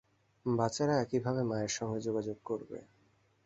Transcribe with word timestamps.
বাচ্চারাও 0.45 1.01
একইভাবে 1.03 1.41
মার 1.43 1.67
সঙ্গে 1.69 1.99
যোগাযোগ 2.07 2.37
করবে। 2.45 2.77